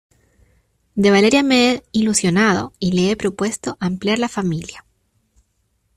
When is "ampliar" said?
3.79-4.17